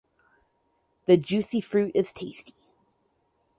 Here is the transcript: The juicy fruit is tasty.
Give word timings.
The 1.05 1.15
juicy 1.15 1.61
fruit 1.61 1.91
is 1.93 2.11
tasty. 2.11 2.53